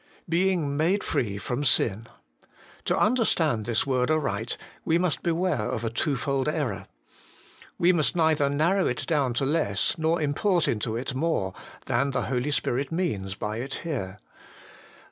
'Being 0.27 0.75
made 0.75 1.03
free 1.03 1.37
from 1.37 1.63
sin:' 1.63 2.07
to 2.85 2.97
understand 2.97 3.67
this 3.67 3.85
word 3.85 4.09
aright, 4.09 4.57
we 4.83 4.97
must 4.97 5.21
beware 5.21 5.69
of 5.69 5.83
a 5.85 5.91
twofold 5.91 6.49
error. 6.49 6.87
We 7.77 7.93
must 7.93 8.15
neither 8.15 8.49
narrow 8.49 8.87
it 8.87 9.05
down 9.05 9.35
to 9.35 9.45
less, 9.45 9.95
nor 9.99 10.19
import 10.19 10.67
into 10.67 10.95
it 10.97 11.13
more, 11.13 11.53
than 11.85 12.09
the 12.09 12.23
Holy 12.23 12.49
Spirit 12.49 12.91
means 12.91 13.35
by 13.35 13.57
it 13.57 13.75
here. 13.85 14.17